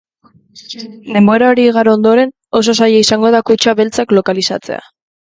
Denbora 1.17 1.49
hori 1.49 1.65
igaro 1.71 1.91
ondoren, 1.97 2.31
oso 2.59 2.75
zaila 2.85 3.01
izango 3.01 3.31
da 3.35 3.41
kutxa 3.51 3.75
beltzak 3.81 4.15
lokalizatzea. 4.19 4.81